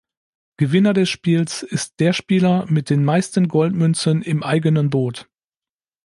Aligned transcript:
Gewinner 0.57 0.93
des 0.93 1.09
Spiels 1.11 1.61
ist 1.61 1.99
der 1.99 2.13
Spieler 2.13 2.65
mit 2.67 2.89
den 2.89 3.05
meisten 3.05 3.47
Goldmünzen 3.47 4.23
im 4.23 4.41
eigenen 4.41 4.89
Boot. 4.89 5.29